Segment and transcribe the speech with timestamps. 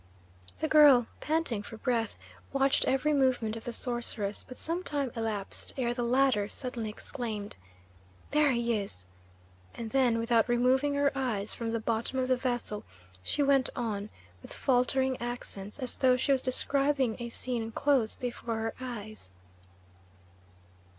[0.61, 2.17] The girl, panting for breath,
[2.51, 7.55] watched every movement of the sorceress, but some time elapsed ere the latter suddenly exclaimed,
[8.31, 9.05] "There he is!"
[9.75, 12.83] and then, without removing her eyes from the bottom of the vessel,
[13.21, 14.09] she went on,
[14.41, 19.29] with faltering accents, as though she was describing a scene close before her eyes.